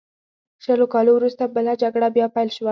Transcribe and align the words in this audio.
شلو 0.63 0.85
کالو 0.93 1.11
وروسته 1.15 1.43
بله 1.55 1.73
جګړه 1.81 2.07
بیا 2.15 2.27
پیل 2.35 2.49
شوه. 2.55 2.69